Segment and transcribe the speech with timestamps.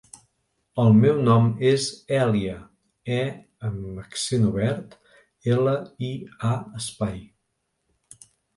[0.83, 1.85] El meu nom és
[2.21, 2.55] Èlia:
[3.19, 3.21] e
[3.69, 4.97] amb accent obert,
[5.59, 5.77] ela,
[6.11, 6.13] i,
[6.53, 7.25] a, espai.